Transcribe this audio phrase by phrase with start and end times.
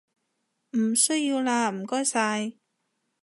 [0.71, 2.53] 唔需要喇唔該晒